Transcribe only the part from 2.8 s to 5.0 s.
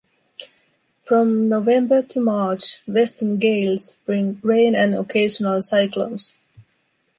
western gales bring rain and